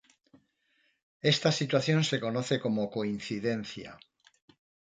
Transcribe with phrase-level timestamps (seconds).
[1.21, 3.99] Esta situación se conoce como coincidencia.